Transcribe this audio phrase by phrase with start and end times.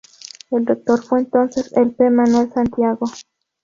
[0.49, 2.09] El rector fue entonces el P.
[2.09, 3.05] Manuel Santiago.